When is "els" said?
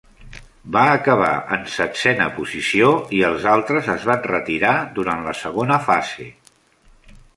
3.27-3.45